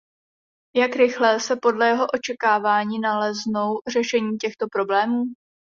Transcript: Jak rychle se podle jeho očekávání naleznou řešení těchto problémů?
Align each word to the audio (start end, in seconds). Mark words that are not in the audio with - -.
Jak 0.75 0.95
rychle 0.95 1.39
se 1.39 1.55
podle 1.55 1.87
jeho 1.87 2.05
očekávání 2.13 2.99
naleznou 2.99 3.79
řešení 3.93 4.37
těchto 4.37 4.65
problémů? 4.71 5.23